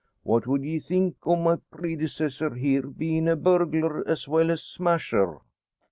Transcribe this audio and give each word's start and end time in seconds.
What 0.23 0.47
would 0.47 0.63
ye 0.63 0.79
think 0.79 1.17
o' 1.27 1.35
my 1.35 1.57
predecessor 1.69 2.55
here 2.55 2.87
bein' 2.87 3.27
a 3.27 3.35
burglar 3.35 4.03
as 4.09 4.27
well 4.27 4.49
as 4.49 4.63
smasher?" 4.63 5.37